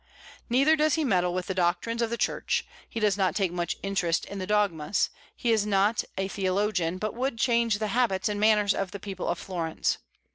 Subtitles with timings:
[0.49, 3.77] Neither does he meddle with the doctrines of the Church; he does not take much
[3.83, 5.11] interest in dogmas.
[5.35, 8.99] He is not a theologian, but he would change the habits and manners of the
[8.99, 9.99] people of Florence.